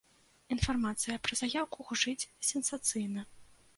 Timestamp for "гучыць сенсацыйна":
1.91-3.21